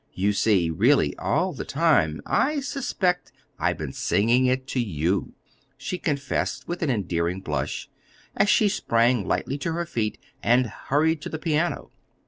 [0.15, 5.33] You see, really, all the time, I suspect, I've been singing it to you,"
[5.77, 7.87] she confessed with an endearing blush,
[8.35, 11.91] as she sprang lightly to her feet and hurried to the piano.